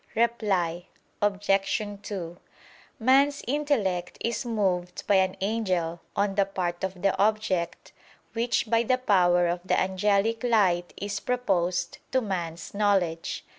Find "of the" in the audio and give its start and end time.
6.83-7.15, 9.47-9.79